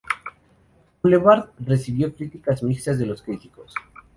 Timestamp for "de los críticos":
2.97-3.75